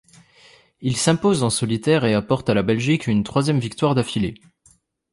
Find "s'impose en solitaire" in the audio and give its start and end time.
0.97-2.05